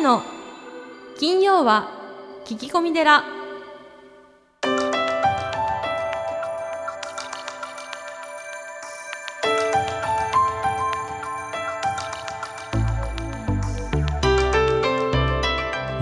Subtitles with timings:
[0.00, 0.22] 谷の
[1.18, 1.90] 金曜は
[2.46, 3.22] 聞き込み寺。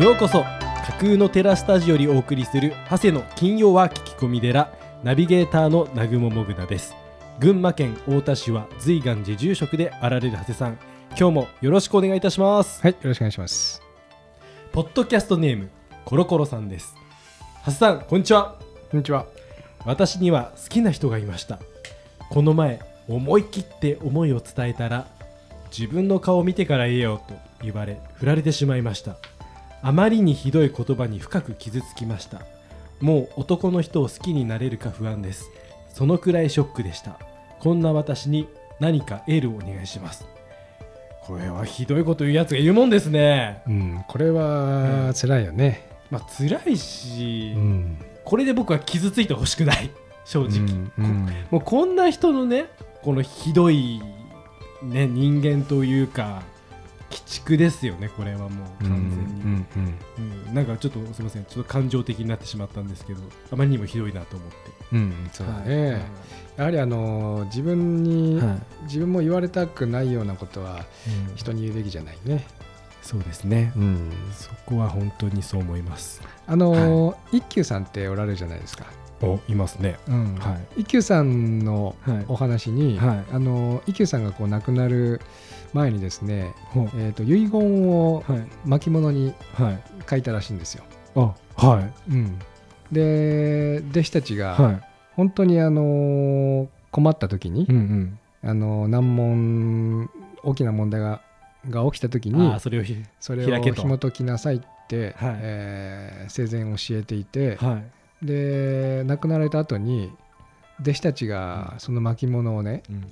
[0.00, 6.94] ようこそ架空のテラスタジオよりお送りする長谷の金曜は聞き込み寺ナビゲーターの南雲もぐなです。
[7.40, 10.78] 群馬県太田市は随願寺住職であられる長谷さん。
[11.18, 12.80] 今日もよろしくお願いいたします。
[12.80, 13.87] はい、よろしくお願いします。
[14.72, 15.70] ポッドキャストネーム
[16.04, 16.94] コロコロさんです。
[17.60, 18.56] 長谷さんこんにちは。
[18.90, 19.26] こんにちは。
[19.84, 21.58] 私には好きな人がいました。
[22.30, 25.06] この前思い切って思いを伝えたら
[25.76, 29.16] 自分の顔を見てから言えよと言われ振られてしまいました。
[29.82, 32.42] あまりにひどい言葉に深く傷つきました。
[33.00, 35.50] もう男の人を好きになれるか不安です。
[35.92, 37.18] そのくらいショックでした。
[37.60, 38.48] こんな私に
[38.80, 40.24] 何かエールをお願いします
[41.28, 43.62] これはひどいこと言うやつがいるもんですね。
[43.66, 45.86] うん、これは辛いよね。
[46.10, 49.90] まあ辛いし、うん、これで僕は傷ついてほしくない。
[50.24, 51.26] 正直、うんうん。
[51.50, 52.70] もうこんな人のね
[53.02, 54.00] このひどい、
[54.82, 56.44] ね、人間というか
[57.10, 63.20] 鬼畜ですよねこれはもう完全に、うんうんうんなんかちょっとすみませんちょっと感情的になってしまったんですけど
[63.52, 64.56] あまりにもひどいなと思って。
[64.92, 66.02] うんうん、そうだね。
[66.56, 68.62] やはりあの自分に、はい。
[68.84, 70.86] 自分も言われたくないようなことは
[71.30, 71.36] うん。
[71.36, 72.46] 人に言うべきじゃないね。
[73.02, 73.72] そうですね。
[73.76, 76.20] うん、そこは本当にそう思います。
[76.46, 78.86] あの、一休さんっておられるじゃないですか。
[79.26, 79.98] おいますね。
[80.08, 80.34] うん。
[80.36, 82.24] は一休さんのはい。
[82.28, 83.24] お話に、はい。
[83.32, 85.20] あの一休さんがこう亡くなる
[85.72, 86.54] 前にですね、
[86.96, 88.46] えー、と遺言をはい。
[88.64, 89.82] 巻物にはい。
[90.08, 90.84] 書いたらしいんですよ。
[91.16, 92.12] あはい。
[92.12, 92.38] うん、
[92.92, 94.80] で弟子たちがはい。
[95.16, 98.18] 本当にあの困った時にうん、うん。
[98.42, 100.10] あの難問
[100.44, 101.20] 大きな問題が
[101.68, 105.36] が起きた時あにーそれをひそれを紐解きなさいって、はい。
[105.40, 110.12] えー生前教えていて、はいで亡くなられた後に
[110.80, 113.04] 弟子たちがその巻物をねうん。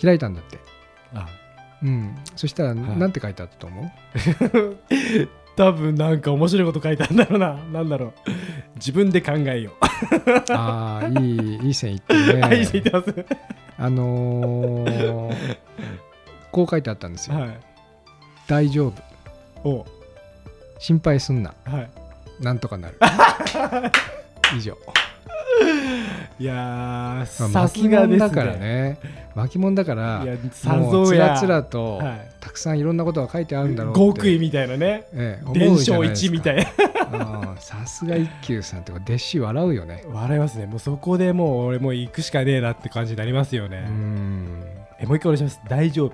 [0.00, 0.58] 開いたんだって、
[1.14, 1.28] あ。
[1.82, 2.78] うん、そしたらはい。
[2.98, 4.76] 何て書いてあったと思う、
[5.56, 7.54] 多分なんか面白いこと書いてあるんだろうな。
[7.72, 8.12] なんだろう。
[8.76, 9.74] 自分で考えよう。
[10.52, 12.40] ああいいいい線いってるね。
[12.42, 13.26] はい、言ってます。
[13.78, 15.36] あのー
[16.50, 17.60] こう書いてあったんですよ、はい。
[18.46, 19.02] 大丈夫。
[19.68, 19.86] お。
[20.78, 21.54] 心配すんな。
[21.64, 21.90] はい。
[22.40, 22.98] なんとかなる
[24.56, 24.76] 以上
[26.38, 28.18] いやさ巻すがですね。
[28.18, 28.98] 物だからね
[29.34, 30.36] 巻物だからいや。
[30.50, 30.66] つ
[31.16, 32.30] らつらと、はい。
[32.40, 35.06] たくさんいろんなことが書いてあるんだろう極意みたいなね。
[35.12, 37.48] ええ伝承ないですか1みたいな。
[37.50, 40.66] うんさすが一休さんって弟子笑うよね笑いますね。
[40.66, 43.82] もうそこでもう俺もう行くしかねえなって感じになりますようね。
[43.82, 44.64] ん
[44.98, 45.60] え、もう一回お願いします。
[45.68, 46.12] 大丈夫。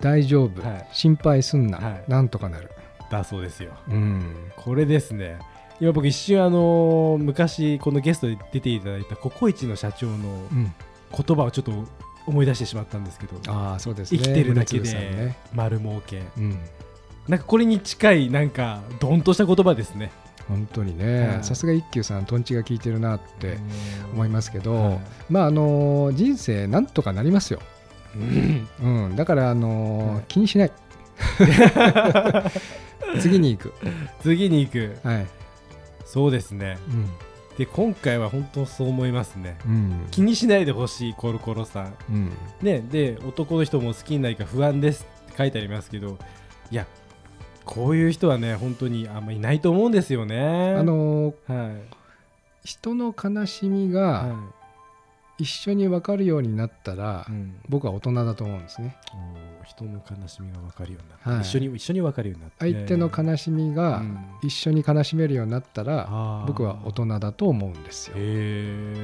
[0.00, 2.70] 大丈夫、はい心配すんな、はいなんとかなる
[3.10, 3.72] だそうですよ。
[3.88, 5.38] うんこれですね。
[5.80, 10.14] 今僕一瞬あのー昔このゲストで出ていただいたココイチの社長の
[10.52, 10.72] うん。
[11.12, 11.72] 言葉をちょっと
[12.26, 14.18] 思い出してしまったんですけど、ああそうですね。
[14.18, 15.36] 生きてるだけでね。
[15.54, 16.58] 丸儲け、うん。
[17.28, 20.10] なんかこれに近いなんかドンとした言葉ですね。
[20.48, 21.28] 本当にね。
[21.28, 21.44] はい。
[21.44, 23.58] さすが一休さんとんちが効いてるなって
[24.12, 24.98] 思いますけど、はい。
[25.30, 27.60] まああの人生なんとかなりますよ、
[28.16, 28.68] うん。
[28.82, 30.24] うん、だからあのはい。
[30.26, 30.72] 気にしない。
[33.20, 33.72] 次に行く。
[34.20, 34.96] 次に行く。
[35.04, 35.26] はい、
[36.06, 36.78] そうですね。
[36.88, 37.08] うん。
[37.58, 39.58] で今回は本当そう思いますね。
[39.66, 40.06] うん。
[40.10, 41.94] 気にしないでほしいコロコロさん。
[42.10, 42.32] うん。
[42.62, 46.16] ねで男の人も好きになるか不安ですって書いてありますけど
[46.70, 46.86] いや
[47.64, 50.74] こういう人はね本当にあんまいないと思うんですよね。
[50.78, 51.96] あのはい。
[52.64, 54.36] 人の悲しみがは
[55.38, 57.54] 一緒に分かるようになったら、いうん。
[57.68, 58.96] 僕は大人だと思うんですね。
[59.64, 61.40] 人の悲しみが分かるようになって、はい。
[61.40, 64.18] 一緒に一緒に分かるようになって相手の悲しみがうん。
[64.42, 66.46] 一緒に悲しめるようになったら、あー。
[66.46, 68.16] 僕は大人だと思うんですよ。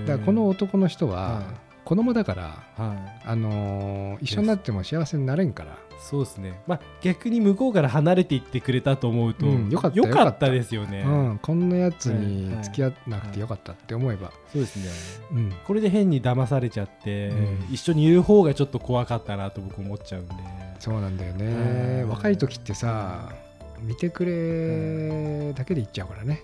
[0.06, 2.42] だからこの男の人は、はい子供だから、
[2.78, 3.26] はい。
[3.26, 5.76] あのー一緒になっても幸せになれんから。
[6.00, 6.58] そうですね。
[6.66, 9.88] まあ逆に向こうから離れていってくれたと思うと、うんよか
[10.26, 14.88] ったですよね、うん、こんなやつにはい付き合わなくてよかったって思えば、そうですね。
[15.32, 15.52] うん。
[15.66, 17.66] これで変に騙されちゃって、うん。
[17.70, 20.34] 一緒にいる方がちょっと怖かったなと僕思っちゃうんで。
[20.78, 23.34] そうなんだようねん若い時ってさ
[23.82, 26.42] 見てくれだけで言っちゃうからね。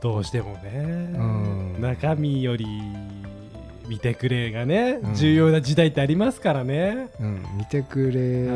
[0.00, 0.70] どうしてもね、
[1.16, 1.80] ん。
[1.80, 2.66] 中身より
[3.88, 5.14] 見てくれがね、うん。
[5.14, 8.48] 重要な時代ってありますからね、うん見てくれ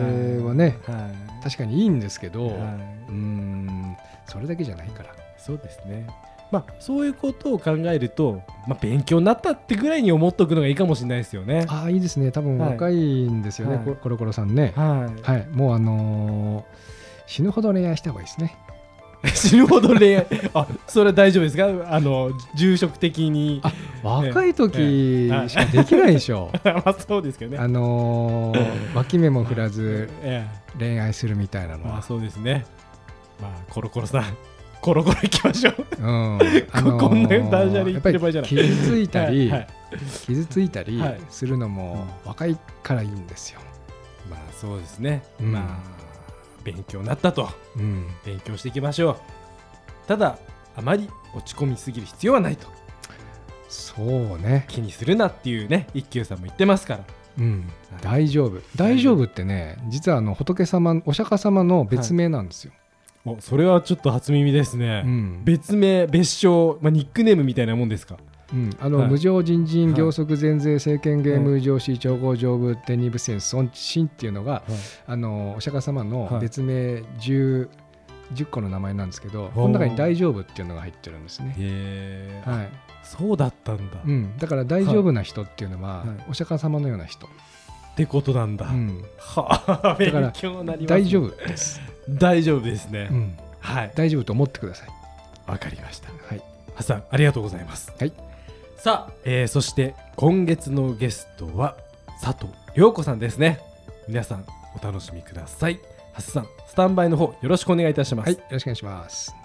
[0.42, 1.10] はねは
[1.40, 1.42] い。
[1.42, 2.56] 確かにいいんですけど、はい、
[3.08, 3.96] うん
[4.26, 5.14] それだけじゃないから。
[5.38, 6.06] そうですね。
[6.50, 11.64] まあそういうことを考えると、まあ、勉強になったってぐらいに思っとくのがいいかもしれないですよね。
[11.68, 12.32] ああいいですね。
[12.32, 12.70] 多分はい。
[12.72, 13.84] 若いんですよね、はい。
[13.84, 14.72] ココロコロさんね。
[14.76, 15.22] はい。
[15.22, 15.46] はい。
[15.52, 16.90] もうあのー
[17.30, 18.56] 死ぬほど恋愛した方がいいですね
[19.34, 21.66] 死ぬほど恋愛あそれは大丈夫ですか？
[21.90, 23.60] あの住職的に。
[23.62, 23.72] あ
[24.02, 26.50] 若い時しかできないでしょ。
[26.64, 27.58] まあそうですけどね。
[27.58, 30.46] あのー脇目も振らずえ
[30.78, 32.64] 恋愛するみたいなえまあのは、そうですね。
[33.40, 34.24] まあコロコロさん
[34.80, 35.74] コロコロ行きましょう。
[36.00, 36.38] うん。
[36.98, 38.50] こんなダジャレ言ってる場合じゃない。
[38.50, 39.66] 傷ついたり、はいはい。
[40.26, 41.20] 傷ついたりはい。
[41.28, 43.60] するのも若いからいいんですよ、
[44.30, 45.52] まあそうですね、うん。
[45.52, 46.09] まあ
[46.64, 47.48] 勉強になったと。
[47.76, 49.16] うん、勉強していきましょう。
[50.06, 50.38] ただ
[50.76, 52.66] あまり落ち込みすぎる必要はないと。
[53.68, 57.04] そうね、気にするなっていうね一休さんも言ってますから。
[57.38, 57.68] うん、
[58.02, 58.60] 大丈夫。
[58.74, 62.72] 大丈夫ってね実はあの仏様お釈迦様の別名なんですよ、
[63.24, 65.44] おそれはちょっと初耳ですね、うん。
[65.44, 68.16] 別名別称、まあ、ニックネームみたいなもんですか？
[68.52, 69.08] うん、あの、はい。
[69.08, 74.62] 無常人人はい行則前税政権芸無常視調合上部天二部戦尊神っていうのが
[75.06, 76.40] あのお釈迦様のはい。
[76.40, 77.68] 別名 10,
[78.34, 81.54] 10個の名前なんですけど、いこの中に大丈夫っていうのが入ってるんですね。
[81.56, 82.68] へえ、はい。
[83.02, 86.08] そうだったんだ、っうん、だから大丈夫な人っていうのは、はい。
[86.30, 87.28] お釈迦様のような人、
[87.96, 89.04] てことなんだ、うん。
[89.18, 93.92] はあ 勉だから強になります大丈夫です、大丈夫ですね、うん、はい。
[93.94, 94.88] 大丈夫と思ってください。
[95.46, 96.10] わかりました。
[96.28, 96.42] はい、
[96.74, 97.92] ハさんありがとうございます。
[97.98, 98.29] はい
[98.82, 101.76] さあ、えーそして今月のゲストは
[102.22, 103.60] 佐藤涼子さんですね。
[104.08, 105.78] 皆さんお楽しみください。
[106.14, 109.39] ハスさんスタンバイの方よろしくお願いいたします、はい、よろしくお願いします。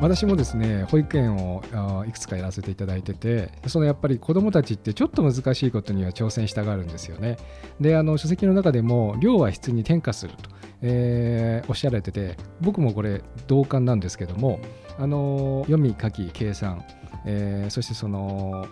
[0.00, 1.62] 私もですね保育園を
[2.08, 7.36] いくつかやらせていただいててそのやっぱり子どもたちってちょっと難しいことには挑戦したがるんですよね。
[7.80, 10.50] であの書籍の中でも量は質に転化すると、
[10.82, 14.60] えーおっしゃられてて僕もこれ同感なんですけども
[14.98, 16.82] あの読み書き計算、
[17.26, 18.66] えーそしてその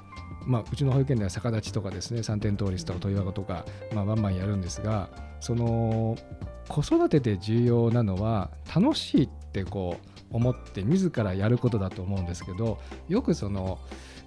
[0.47, 5.11] まあ、うちの保育園では逆立ちとかですね三点倒立とか問いわとか、まあ、バンバンやるんですが
[5.41, 6.17] その
[6.69, 12.79] 子育てで重要なのは楽しいってこう思って自らやることだと思うんですけど
[13.09, 13.79] よくその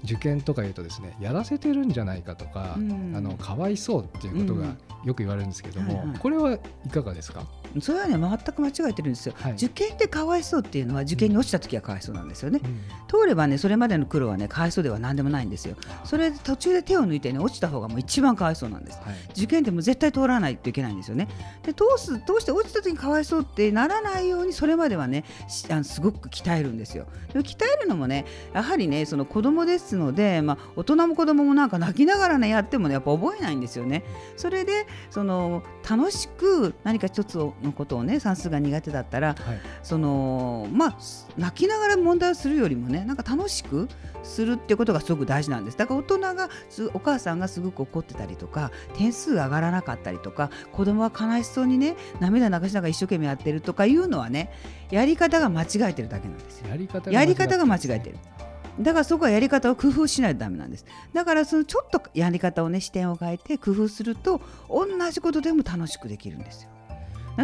[0.04, 3.14] 受験とか言うとですねやらせてるんじゃないかとか、うん。
[3.16, 4.78] あのかわいそうっていうことがうん。
[5.04, 6.20] よく言われるんですけども、はいはい。
[6.20, 6.54] これは
[6.86, 7.44] いかがですか、
[7.80, 9.54] それはね全く間違えてるんですよ、はい。
[9.54, 12.82] 受験でかわいそうっていうのは受験に落ちた時はかわいそうなんですよね、うん。
[13.08, 15.76] 通ればねそれまでの苦労はねかわいそうでは何でもないんですよ。
[16.04, 19.00] それで途中で手を抜いてね落ちた方がもう一番かわいそうなんです。
[19.00, 19.16] はい。
[19.32, 21.28] 受験ってもう絶対通らないといけないんですよね。
[21.64, 27.08] で通す通して落ちた時にかわいそうってならないようにそれまではねしあのすごく鍛えるんですよ。
[27.34, 34.04] でも鍛えるのもねやはりねその子供ですので、まあ、大人も子供もなんか泣きながらねやってもねやっぱ覚えないんですよね。
[34.38, 39.38] それでその楽しく何か一つのことをね算数が苦手だったらはい。
[39.84, 40.98] そのまあ
[41.38, 43.88] 泣きながら問題をするよりもねなんか楽しく
[44.24, 45.78] するっていうことがすごく大事なんです。
[45.78, 54.52] だから大人がすお母さんがすごく怒ってたりとか点数が上がらなかったりとか子供は悲しそうにね涙流しながら一生懸命やってるとかいうのはね
[54.92, 56.70] やり方が間違えてるだけなんですよ。
[56.70, 57.10] やり方
[57.58, 58.12] が間違えてる。
[58.12, 58.18] る。
[58.80, 60.86] だからそこはやり方を工夫しないとダメなんです。
[61.14, 66.70] だからそのちょっとやり方をね視点を変えて工夫すると同じことでも楽しくできるんですよ。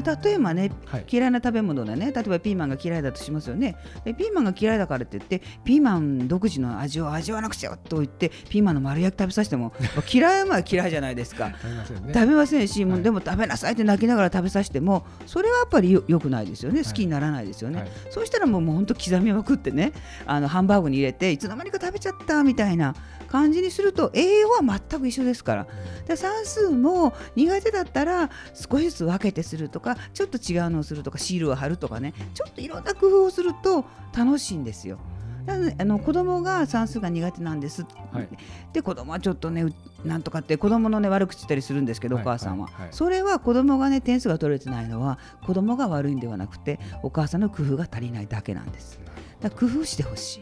[0.01, 1.05] な例えばねはい。
[1.09, 2.11] 嫌いな食べ物でね。
[2.11, 3.77] 例えばピーマンが嫌いだとしますよね。
[4.03, 11.51] でピーマンが嫌いだからって言ってピーマン独自の味を味わわなくちゃと言ってピーマンの丸焼き食べさせても まあ嫌いは嫌いじゃないですか。
[11.61, 12.13] 食べませんね。
[12.13, 16.81] 食べませんし、もうはいでも食べなさいって泣きながら食べさせてもそれはやっぱりよよくないですよね。
[16.81, 16.83] い。
[16.83, 17.91] 好きにならないですよね、はい。
[18.09, 19.93] そうしたらもうもうほんと刻みまくってね
[20.25, 22.95] あのハンバーグに入れていつの間にか食べちゃったみたいな
[23.27, 25.67] 感じにすると栄養は全く一緒ですから。
[26.07, 32.13] で算数も苦手だったら少しずつ分けてするとかちょっと違うのをするとかシールを貼るとかね。
[32.33, 34.97] ちょっといろんな工夫をすると楽しいんですよ。
[35.45, 38.27] なのであの子供が算数が苦手なんです、はい。
[38.73, 39.73] で子供はちょっとねう
[40.05, 48.99] なんとかって子供のね悪口言ったりするんですけど、はいお母さんは、それは子供がね点数が取れてないのは子供が悪いんではなくてお母さんの工夫が足りないだけなんです。
[49.39, 50.41] だから工夫してほし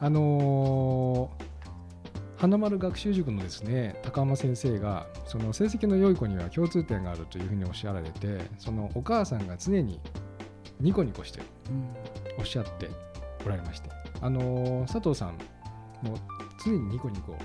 [0.00, 1.50] あのー
[2.38, 10.00] 花丸学習塾のですね高浜先生がその成績の良い子には共通点があるというふうにおっしゃられてそのお母さんが常に
[10.80, 11.44] ニコニコしてる
[12.38, 12.88] おっしゃって
[13.44, 13.90] おられまして。
[14.22, 15.34] あのー佐藤さん
[16.02, 16.16] も
[16.64, 17.36] 常にニコニコ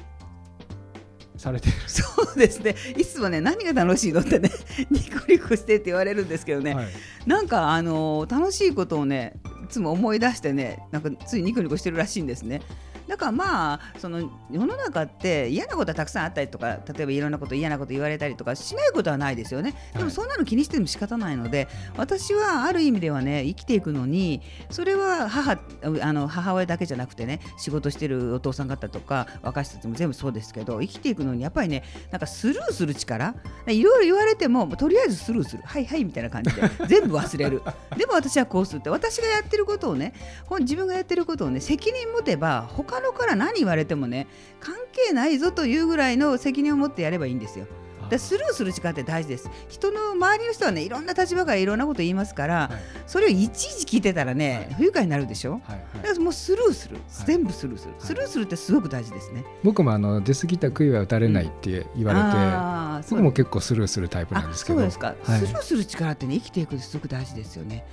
[1.36, 2.76] されてる、そうですね。
[2.98, 4.50] いつもね何が楽しいのってね
[4.90, 6.88] ニコニコしてって言われるんですけどね、はい。
[7.26, 12.62] なんかあのー楽しいことをねいつも思い出してねなんかついニコニコしてるらしいんですね。
[13.08, 19.76] だからまあその世の中って嫌なことはたくさんあったりとか例えばいろんなこと嫌なこと言われたりとかしないことはないですよね。
[19.94, 25.60] でもそんなの気にしても仕方ないので、私はある意味ではね生きていくのにそれは母
[26.02, 33.36] あの母親だけじゃなくてね仕事してるお父さん方とか若い人たちも全部そうですけど生きていくのにやっぱりねなんかスルーする力
[33.68, 35.64] いろいろ言われてもとりあえずスルーする。
[35.66, 37.62] はいはいみたいな感じで 全部忘れる。
[37.98, 40.14] でも私はこうするって私がやってることをね
[40.60, 44.28] 自分がやってることをね責任持てば他のから何言われてもね
[44.60, 47.68] 関係ないぞというぐらいの責任を持ってやればいいんですよ。
[48.10, 49.50] だスルーする力って大事です。
[49.68, 59.44] 人の周りの人はねいろんな立場からいろんなこと言いますから、はい、それをいちいち聞いてたらね、はい、不愉快になるでしょ、はいはい、だからもうスルーする、全部スルーする、スルーするってすごく大事ですね。
[59.64, 63.16] 僕もあの出過ぎた杭は打たれないって言われて、う。
[63.16, 64.80] ん、僕も結構スルーするタイプなんですけど。
[64.80, 67.86] そうですか、スルーする力ってね生きていくすごく大事ですよね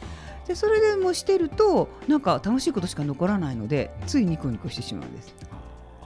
[0.47, 5.35] でそれでもしてるとなんか楽しいことしか残らないのでついニコニコしてしまうんです。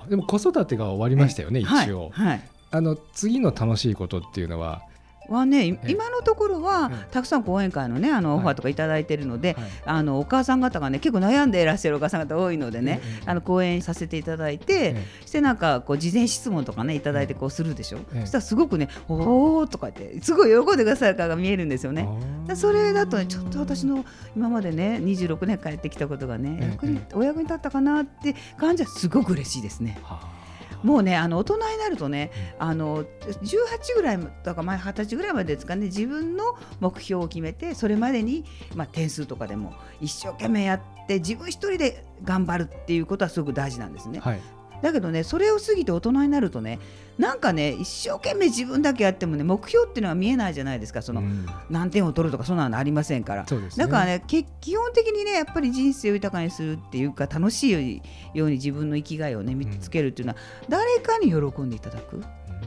[0.08, 4.82] でも子育てが終わりましたよね、一応、はい、はい、あの次の楽しいことっていうのは
[5.28, 22.08] はね、今のところは、たくさん講演会のねあのオファーとか頂いてるので、あのお母さん方がね結構悩んでいらっしゃるお母さん方多いのでね、あの講演させていただいて、してなんかこう事前質問とかね頂いてこうするでしょ、そしたらすごくね「おお」とかってすごい喜んでくださる方が見えるんですよね。
[22.54, 24.04] それだとねちょっと私の
[24.36, 26.78] 今までね26年帰ってきたことがね、
[27.14, 29.98] お役に立ったかなって感じはすごく嬉しいですね。
[30.02, 30.45] はあ
[30.82, 44.20] もうねあの大人になるとねあの18ぐらいとか前20歳ぐらいまでですかね自分の目標を決めてそれまでに、まあ、点数とかでも一生懸命やって自分一人で頑張るっていうことはすごく大事なんですね。
[44.20, 44.40] はい、
[44.82, 46.78] だけどねそれを過ぎて大人になるとね
[47.18, 51.00] なんかね一生懸命自分だけやってもね目標っていうのは見えないじゃないですか。
[51.00, 54.44] その、うん、何点を取るとかそんなのありませんから、ね、だからね基
[54.76, 62.22] 本的にねやっぱり人生を豊かにするっていうか楽しいように自分の生きがいをね見つけるっていうのは、うん、誰かに喜んでいただく。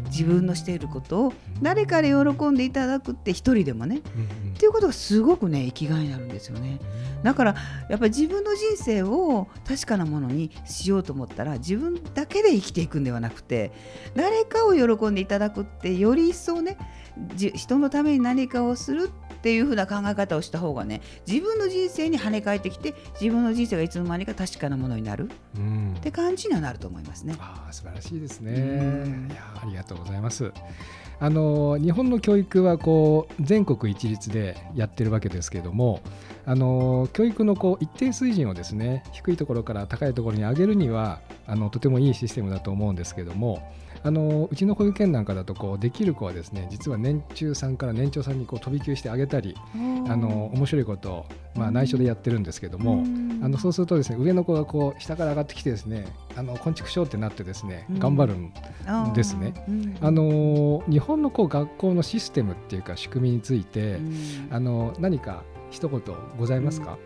[0.10, 4.02] 自分のしていることを誰かで喜んでいただくって一人でもね、っ
[4.58, 6.80] ていうことがすごくね生きがいになるんですよね。
[7.24, 7.56] だから
[7.90, 13.72] やっぱり自分の人生を確かなものにしようと思ったら自分だけで生きていくんではなくて
[14.16, 16.78] 誰かを喜んでいただくってより一層ね
[17.36, 27.36] 人のために何かをするっていうふうな考え方をした方がね自分の人生に跳ね返ってきて自分の人生がいつの間にか確かなものになる、うん、って感じにはなると思いますね。
[27.40, 30.52] あ素晴らしいですね、いやありがとうございます。
[31.22, 36.02] あの日本の教育はこう全国一律でやってるわけですけれども
[36.46, 43.70] あの教育のこう一定水準をですね低いところから高いところに上げるにはあのとてもいいシステムだと思うんですけども
[44.04, 51.26] あのうちの保育園なんかだとこうできる子はですね実は年中さんから年長さんにこう飛び級してあげたりあの面白いことを、
[51.56, 53.04] まあ、内緒でやってるんですけども
[53.44, 59.54] あのそうするとですね上の子がこう下から上がってきてですねあの昆虫症ってなってですね頑張るんですね。
[60.02, 64.00] あの日本のこう学校のシステムっていうか仕組みについて
[64.50, 66.02] あの何か一言
[66.38, 66.98] ございますか、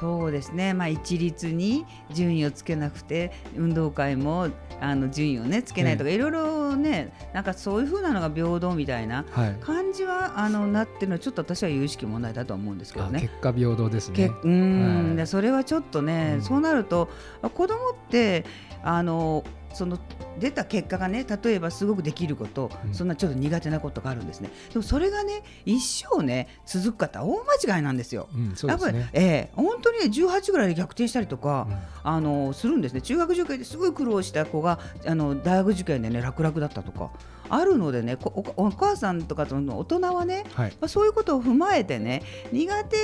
[0.00, 4.48] そうですね、まあ、一律に順位をつけなくて運動会も
[4.80, 9.24] あの順位をねつけないとか、いろいろねなんかそういうふうなのが平等みたいな
[9.60, 13.20] 感じは、はい、あのなってるのはちょっと私は有識問題だと思うんですけどね。
[13.20, 14.32] 結果平等ですね。
[14.42, 17.08] うん、はい、それはちょっとね、うん、そうなると
[17.54, 18.44] 子供って
[18.82, 19.98] あのその
[20.38, 24.50] 出た結果がね例えばすごくできること、うん、そんなちょっと苦手なことがあるんですね。
[24.70, 28.28] でもそれがね一生ね続く方大間違いなんですよ。
[28.34, 31.78] うんすね、やっぱり、えー、本当にね18ぐらいで逆転したりとか、うん、
[32.10, 33.00] あのするんですね。
[33.00, 37.10] 中学受験ですごい苦労した子があの大学受験でね楽々だったとか
[37.48, 38.16] あるのでね
[38.56, 42.96] お母さんとかとの大人はね、はい、まあ、そういうことを踏まえてね苦手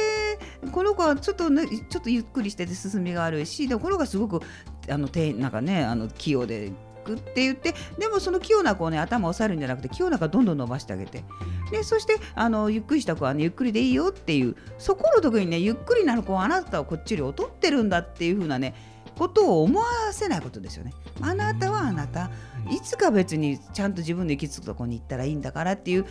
[0.73, 4.41] この子はちょっと、ね、ちょっとゆっくりしてて進みが悪いしでもこの子がすごく
[4.91, 11.25] あのてなんかねあの器用でって言ってでもその器用な子をね頭を押さえるんじゃなくて器用な子はどんどん伸ばしてあげて。
[11.71, 18.75] でそしてあのゆっくりした子は、ね、ゆっくりでいいよっていうそこの時にねゆっくりなる子はあなたはこっちより劣ってるんだっていうふうなね
[19.21, 20.95] ことを思わせないことですよね。
[21.21, 22.31] あなたはあなた、
[22.71, 26.07] いつか別にちゃんと自分で行き着くとこに行ったらいいんだからっていう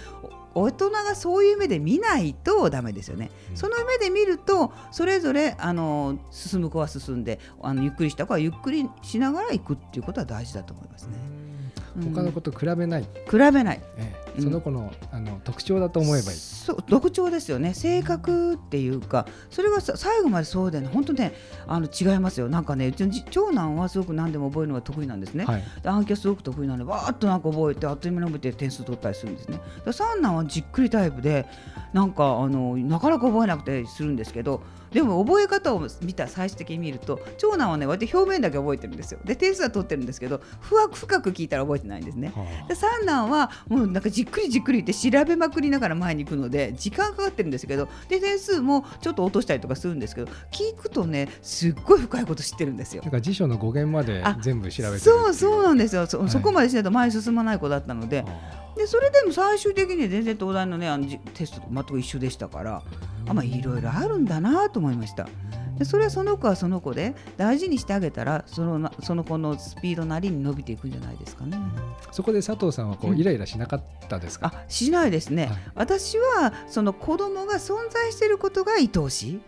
[0.53, 3.31] 大人がそういう目で見ないとダメですよね。
[3.55, 11.38] その目で見るとそれぞれあの進む子は進んであのゆっくりした子はゆっくりしながら行くっていうことは大事だと思いますね。
[12.13, 16.37] 他の子と比べない、比べない、ええ、その子の,、あの特徴だと思えばいい。
[16.37, 17.73] そう特徴ですよね。
[17.73, 20.89] 性格っていうかそれが最後までそうでね。
[20.91, 21.33] 本当ね
[21.67, 22.49] あの違いますよ。
[22.49, 29.59] なんかねうちの長男はすごく何でも覚えるのが得意なんですね、はい、暗記はすごく得意なのでわーっとなんか覚えてあっという間に覚えて点数取ったりするんですね。
[29.91, 31.45] 三男はじっくりタイプで
[31.93, 39.19] なんかあのなかなか覚えなくてするんですけどでも覚え方を見た最終的に見ると長男はね割と表面だけ覚えてるんですよ。
[39.25, 42.31] で点数は取ってるんですけどふわ深く聞いたら覚えてないんですね。
[42.67, 53.03] で三男はもうなんかじっくりじっくり言って調べまくりながら前に行くので時間かかってるんですけどで点数もちょっと落としたりとかするんですけど聞くとねすっごい深いこと知ってるんですよ。
[53.03, 53.09] だ。
[53.09, 56.05] から辞書の語源まであ全部調べてるそうそうなんでですよ。
[56.05, 56.29] そ,、はい。
[56.29, 58.23] そこまでしないと前に進まない子だったので。
[58.77, 62.81] でそれでも最終的には全然東大の,、ね、あのじテストと全く一緒でしたから
[63.29, 65.27] あまあいろいろあるんだなと思いました。
[65.77, 71.57] でそれはその子はその子で大事にしてあげたらそのなその子のスピードなりに伸びていくんじゃないですかね。
[72.11, 73.17] そこで佐藤さんはこううん。
[73.17, 75.57] イライラしなかったですか、あしないですね、はい。
[75.75, 79.35] 私はその子供が存在していることが愛おしい。
[79.35, 79.41] は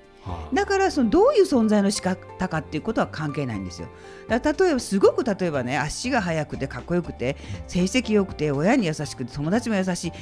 [0.54, 3.88] だからそのどういう存在の仕方かっていうことは関係ないんですよ。
[4.28, 7.38] だ例えばすごく例えばね足が速くてかっこよくて
[7.68, 10.14] 成績良くて親に優しくて友達も優しいっ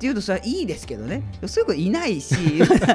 [0.00, 2.34] ていうとそれはいいですけどね、そういう子いないし。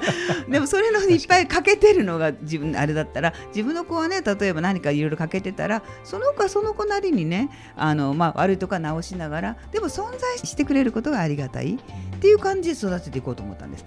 [0.50, 13.85] でもそれのいっぱい欠けてるのが自分あれだったら自分の子はね例えば何かいろいろ欠けてたらその子はその子なりにねあの、まあ、悪いとこは直しながらでも存在してくれることがありがたいっていう感じで育てていこうと思ったんです。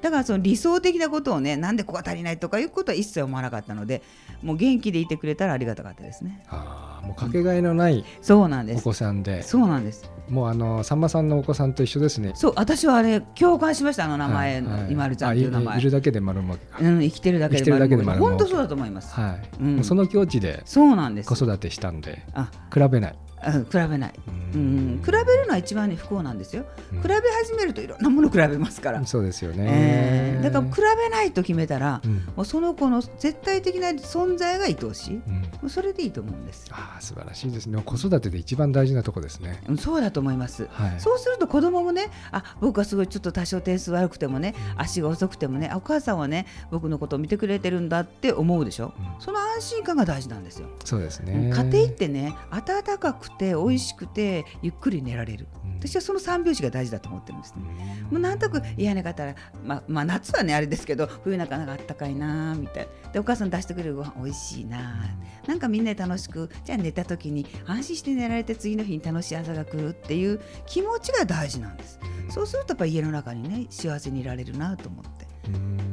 [0.00, 4.02] だからその理想的なことをねなんでここが足りないとかいうことは一切思わなかったので
[4.42, 6.42] もう元気でいてくれたらありがたかったですね。
[6.48, 8.84] あーもうかけがえのないおそうなんです。
[8.84, 10.10] 子さんで、そうなんです。
[10.28, 15.80] もうあのさんまさんのお子さんと一緒ですねそう私はあれ共感しましたあの名前の、はいはい今るちゃんっていう名あい。
[15.80, 19.12] るだけで丸儲けか、うん生きてるだけで丸儲け本当そうだと思います。
[19.14, 21.28] はい、うんもうその境地でそうなんです。
[21.28, 23.29] 子育てしたんであ、比べない、うん
[23.70, 24.12] 比べない。
[24.52, 26.64] うん、比べるのは一番ね不幸なんですよ。
[26.92, 29.04] うん比べ始めるといろんなもの比べますから。
[29.06, 35.16] そうですよね、えーだから比べないと決めたら、うんもうその子の絶対的な存在が愛おしい。
[35.16, 35.22] も
[35.64, 36.66] うそれでいいと思うんです。
[36.70, 40.66] ああ素晴らしいですね子育てで一番大事なとこですねうんそうだと思います。
[40.70, 48.94] はいそうすると子供もね、あ僕はすごいちょっと多少点数悪くてもね、足が遅くてもね、あお母さんはね、僕のことを見てくれてるんだって思うでしょ。
[48.98, 50.68] うんその安心感が大事なんですよ。
[50.84, 55.48] そうですね家庭ってね、温かくて美味しくてゆっくり寝られる。
[55.64, 55.74] うん。
[55.78, 57.62] 私はその三拍子が大事だと思ってるんですね。
[58.06, 58.12] うん。
[58.12, 59.34] もうなんとなく嫌な方は、
[59.64, 63.12] まあ、まあ夏はねあれですけど冬なんかなんかあったかいなみたいな。
[63.12, 71.98] でお母さん出してくれるご飯美味しいななんかみんなで楽しくじゃあ寝た時に安心して寝られて次の日に楽しい朝が来るっていう気持ちが大事なんです。
[72.28, 75.29] そうするとやっぱ家の中にね幸せにいられるなと思って、うん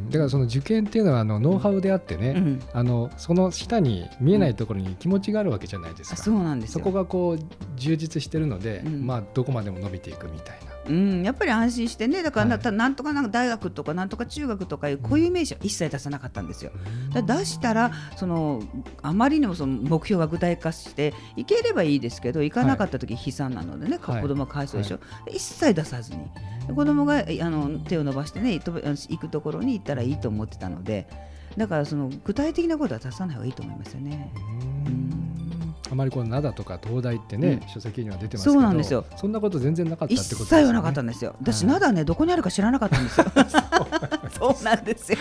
[0.09, 2.61] だからその受験っていうのはあのノウハウであってね、うん。
[2.73, 7.39] あのその下に見えないところに気持ちがあるわけじゃないですか、うなんですそよこがこう
[7.75, 9.05] 充実してるので、うん。
[9.05, 10.76] まあどこまでも伸びていくみたいな。
[10.87, 12.71] うん、やっぱり安心してねだからな,、はい。
[12.71, 16.71] なんとかなんか大学とかなんとか中学とかいう固有名詞は一切出さなかったんですよ。
[17.13, 18.63] 出したらその
[19.01, 24.21] あまりにもその目標が具体化していければいいですけどいかなかった時悲惨なのでね、はい。
[24.21, 26.19] 子供がかわいそうでしょ、で一切出さずに。
[26.67, 31.07] で子供がえあの手を伸ばしてねと行くところに行ったらいいと思ってたので
[31.57, 34.31] だからその具体的なことは出さない方がいいと思いますよね。
[34.85, 35.36] うん
[35.89, 40.63] あまりこの灘とか東大ってね、うん書籍には出てますけどそうなんですよそんなこと全然なかったって一ことですよね。
[40.63, 41.35] 切はなかったんですよ。
[41.41, 43.25] 私、はい灘ね、どこにあるか知らなかったんですよ。
[44.37, 45.17] そうなんですよ。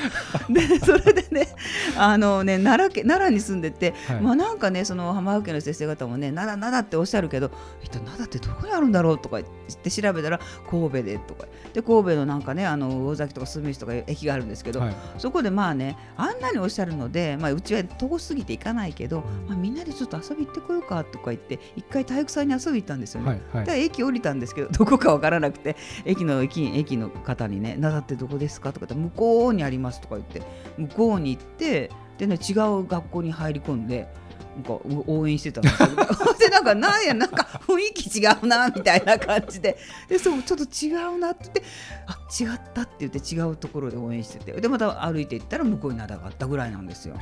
[0.49, 1.49] で、それでね、
[1.97, 7.51] あのね、奈良県、奈良に住んでて、はいまあ、なんかね、その浜松家の先生方もね、奈良、奈良っておっしゃるけど、
[7.83, 11.47] 一体奈良ってどこにあるんだろうとか言って調べたら、神戸でとか。
[11.73, 23.29] で、神戸のなんかね、あの魚崎とか住吉とか駅があるんですけど、はいそこでまあね、あんなにおっしゃるので、まあ、うちは遠すぎて行かないけど、まあ、みんなでちょっと遊び行ってこようかとか言って、一回体育祭に遊び行ったんですよね。
[23.29, 30.43] はいはいで駅降りたんですけどどこかわからなくて駅の駅駅の方にね「灘ってどこですか?」とか言って「向こうにあります」とか言って
[30.79, 34.09] 向こうに行ってでね違う学校に入り込んで。
[34.57, 35.89] なんかう応援してたんですよ。
[36.41, 39.77] でなんかなんやなんか雰囲気違うなみたいな感じで
[40.09, 41.63] でそうちょっと違うなって言って
[42.07, 47.17] あ違ったって言って違うところで応援しててでまた歩いていったら向こうに灘があったぐらいなんですよ。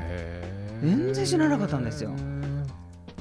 [0.80, 2.12] 全然知らなかったんですよ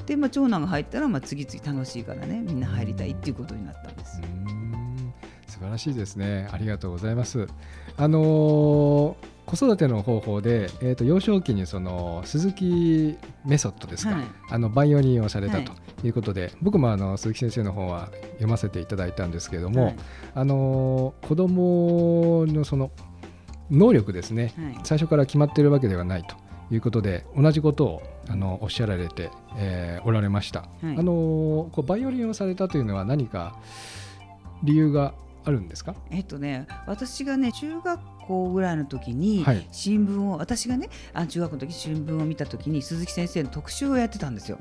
[0.06, 4.20] で、まあ、長男が入ったら、まあ、次々楽しいからねみんな入りたいっていうことになったんです。
[4.22, 5.12] うん
[5.46, 6.48] 素晴らしいですね。
[6.50, 7.46] ありがとうございます。
[7.96, 14.24] あのー子育ての方法で、えー、と幼少期にその鈴木メソッドですか、はい。
[14.50, 15.64] あのバイオリンをされたはい。
[15.64, 19.96] ということで、僕もあの鈴木先生の方は読ませていただいたんですけれども、はい。
[20.34, 22.90] あのー子供のその
[23.70, 24.80] 能力ですね、はい。
[24.84, 26.36] 最初から決まっているわけではないと
[26.70, 30.68] いうことで同じことをあのおっしゃられて、えーおられました、はい。
[30.82, 31.04] あのー
[31.70, 33.56] こうバイオリンをされたというのは何か
[34.62, 35.14] 理由が
[35.46, 35.94] あるんですか？
[36.10, 39.66] えっとね、私がね中学校ぐらいの時に、はい。
[39.70, 44.58] 新聞を私がねあ中学の時新聞を見た時に鈴木先生の特集をやってたんですよ。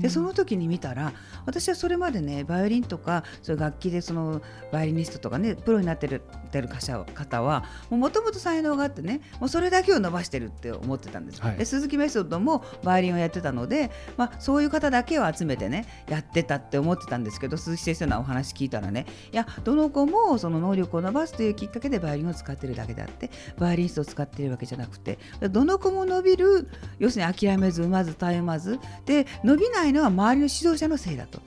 [0.00, 1.12] でその時に見たら
[1.46, 11.56] 私はそれまでねバイオリンとかそういう楽器でそのバイオリニストとかねプロになってるてる方方はもともと才能があってねもうそれだけを伸ばしてるって思ってたんです、はい。
[11.56, 25.18] で鈴木メソッドもバイオリンをやってたので、まあ、そういう方だけを集めてねやってたって思ってたんですけど鈴木先生のお話聞いたらねいやどの子もその能力を伸ばすというきっかけでバイオリンを使ってるだけであってバイオリニストを使っているわけじゃなくて
[25.50, 31.40] どの子も伸びる要するに諦めず産まずたゆまずで伸びないのは周りの指導者のせいだと。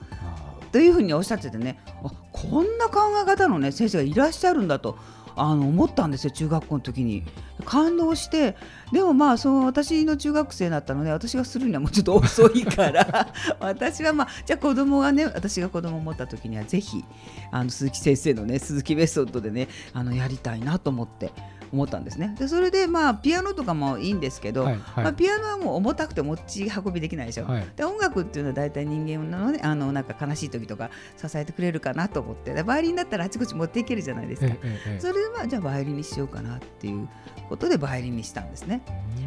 [0.72, 4.98] というふうにおっしゃっててねあこんな考え方の、ね、先生がいらっしゃるんだと
[5.36, 7.22] あの思ったんですよ中学校の時に。
[7.64, 8.54] 感動して
[8.92, 13.28] でもまあその私の中学生だったので私がするにはもうちょっと遅いから。
[13.60, 17.04] 私はまあじゃあ子供がね私が子供を持った時にはぜひ
[17.50, 21.32] あの鈴木先生のね鈴木ベストでねあのやりたいなと思って。
[21.76, 22.34] 思ったんですね。
[22.38, 25.04] でそれでまあピアノとかもいいんですけど、はいはい。
[25.04, 27.66] まあ、ピアノはもう重たくて持ち運びできないでしょ、はい。
[27.76, 32.54] で音楽っていうのは大体人間のねあのなんか悲しい時とか支えてくれるかなと思って。
[32.54, 37.08] でバイオリンだったらあちこち持っていけるじゃないですか、ええええそれでまあじゃあバイオリンにしようかなっていう
[37.48, 38.82] ことでバイオリンにしたんですね。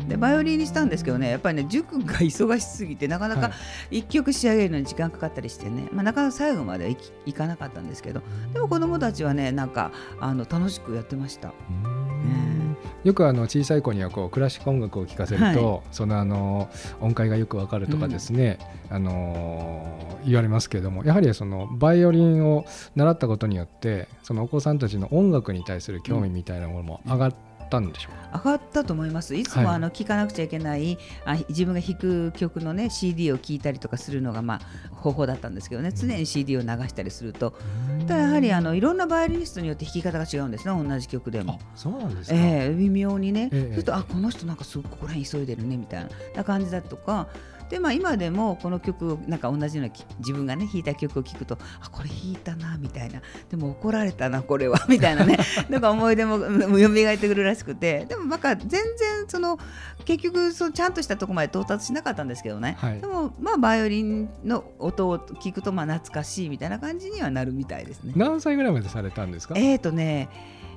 [0.08, 3.52] でバイオリンにしたんですけどねやっぱりね塾が忙しすぎてなかなはか
[3.92, 8.22] 一曲仕上げるのに時間かかったりしてね、まあ、なかなか最後まではいかなかったんですけど。
[8.54, 11.54] でも子供たちはねなんかあの楽しくやってました。
[12.24, 12.60] うん
[13.04, 27.36] よくあの小さい子にはこうクラシック音楽を聴かせると、そのあの音階がよくわかるとかですね、あの言われますけれどもやはりそのバイオリンを習ったことによってそのお子さんたちの音楽に対する興味みたいなものも上がっ
[27.70, 29.36] たんでしょうか、上がったと思います。
[29.36, 29.76] いつもはい。
[29.76, 35.92] あの聴かなくちゃいけない、あ自分が弾く曲のね CD を聴いたりとかするのがまあ方法だったんですけどね。
[35.92, 37.54] 常に CD を流したりすると。
[38.08, 41.60] ただやはりあのいろんなバイオリニストによって弾き方が違うんですね同じ曲でも。
[41.76, 47.28] そうなんですか、ええ微妙にね、ええするとあこの人なんかすごくここら辺急いでるねみたいな感じだとか
[47.70, 53.22] でまあ今でもこの曲をなんか同じようなき自分がね弾いた曲を聴くとあこれ弾いたなみたいな。
[53.50, 55.38] でも怒られたなこれは みたいなね。
[55.70, 58.06] なんか思い出もうん蘇ってくるらしくて。
[58.06, 58.84] でもなんか全然
[59.28, 59.58] その
[60.06, 63.00] 結局そのちゃんとしたところまで到達しなかったんですけどね、はい。
[63.02, 68.14] でもまあバイオリンの音を聞くとまあ懐かしいみたいな感じにはなるみたいですね。
[68.16, 69.54] 何歳ぐらいまでされたんですか？
[69.58, 70.30] えーとね、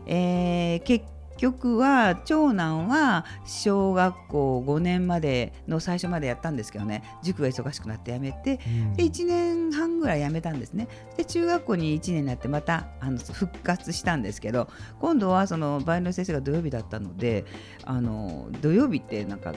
[0.07, 1.05] えー結
[1.37, 7.03] 局は長男は小学校5年までの最初までやったんですけどね。
[7.23, 8.95] 塾が忙しくなってやめてうん。
[8.95, 10.89] で1年半ぐらいやめたんですね。
[11.17, 14.69] で中学校に1年になってまたあの復活したんですけど
[15.01, 17.45] 今度はそのバイオリンの先生が土曜日だったので
[17.85, 19.55] あの土曜日ってなんか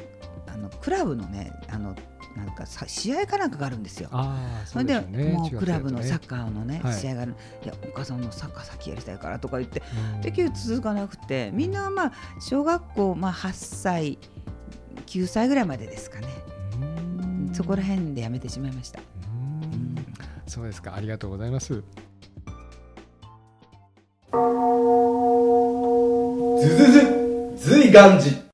[0.47, 1.95] あのクラブのねあの
[2.35, 4.09] なんかさ試合かなんかがあるんですよ。
[4.65, 5.33] それでね。
[5.33, 6.93] もうクラブのサッカカーのね、はい。
[6.93, 9.81] 試合があるいやお母さんのサッカー先やりたいからとか言って
[10.21, 14.19] 結局続かなくてみんなはまあ小学校、まあ、8歳
[15.05, 16.27] 9歳ぐらいまでですかね。
[16.81, 16.85] う
[17.51, 17.53] ん。
[17.53, 18.99] そこら辺でやめてしまいました。
[18.99, 19.95] うん。
[20.47, 20.95] そうですか。
[20.95, 21.83] ありがとうございます。
[26.61, 28.44] ずずず随願寺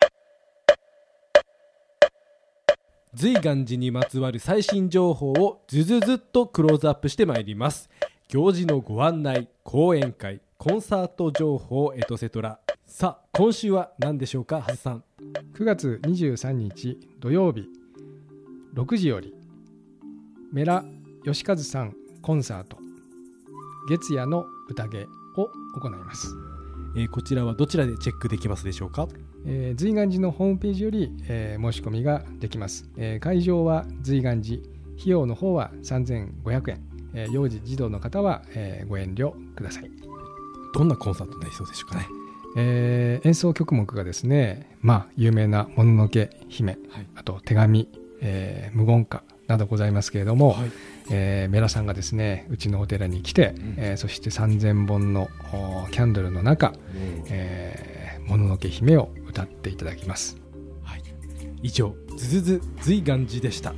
[3.14, 7.90] 随願寺にまつわる最新情報をずずずっとクローズアップしてまいります。
[8.30, 15.04] 行事のご案内講演会コンサート情報エトセトラさあ今週は何でしょうかはずさん。
[15.56, 17.68] 9月23日土曜日。
[18.76, 19.34] 6時より。
[20.54, 20.86] メラ
[21.26, 22.78] 義和さんコンサート。
[23.90, 26.34] 月夜の宴を行います、
[26.96, 29.08] えーこちらはどちらでチェックできますでしょうか？
[29.46, 34.58] えー随願寺のホームページより、えー申し込みができます、えー会場は随願寺。
[35.00, 36.82] 費用の方は3500円、
[37.14, 39.92] えー幼児児童の方は、えーご遠慮ください。
[40.74, 42.08] どんなコンサートになりそうでしょうかね？
[42.58, 47.08] えー演奏曲目がですね、まあ、有名な「もののけ姫」はい。
[47.16, 47.88] あと「手紙」
[48.22, 50.72] えー無言歌などございますけれども、はい
[51.10, 53.76] えーメラさんがですねうちのお寺に来て、うん。
[53.78, 56.74] えーそして3000本のおキャンドルの中
[57.30, 60.38] えーもののけ姫」を歌っていただきます。
[60.84, 61.04] はい、
[61.64, 63.74] 以上ずずず随願寺でした。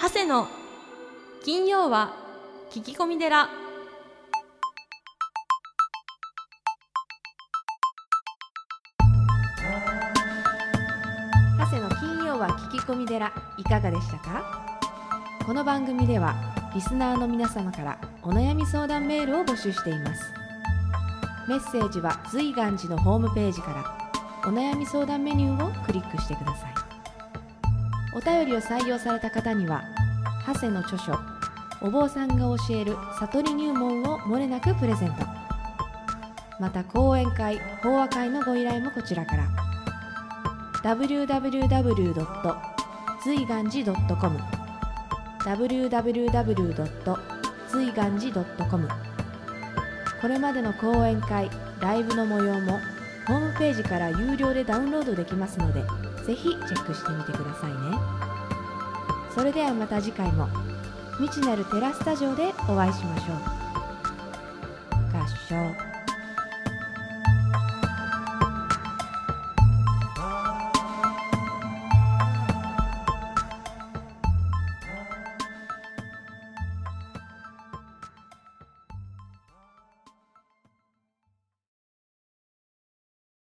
[0.00, 0.48] 長谷の
[1.44, 2.14] 金曜は
[2.70, 3.50] 聞き込み寺
[12.88, 14.42] 込み寺いかがでしたか？
[15.44, 16.34] この番組では
[16.74, 20.22] リスナーの皆様からお悩み相談メールを募集しています。
[21.46, 26.74] メッセージは随願寺のホームページからお悩み相談メニューをクリックしてください。
[28.16, 29.82] お便りを採用された方には
[30.46, 31.12] 長谷の著書
[31.82, 35.26] お坊さんが教える悟り入門をもれなくプレゼント。
[36.58, 39.44] また講演会法話会のご依頼もこちらから。
[40.82, 42.67] www.
[43.28, 44.38] 随願寺 .com
[45.44, 47.18] www.
[47.68, 48.88] 随願寺 .com
[50.22, 52.80] これまでの講演会ライブの模様も
[53.26, 55.82] ホームページから有料でダウンロードできますので
[56.24, 57.76] ぜひチェックしてみてくださいね。
[59.34, 60.48] それではまた次回も
[61.18, 63.47] 未知なるテラスタジオでお会いしましょう。